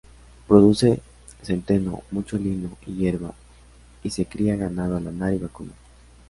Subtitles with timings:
[0.47, 0.99] Produce
[1.43, 3.35] centeno, mucho lino y yerba,
[4.01, 5.73] y se cría ganado lanar y vacuno.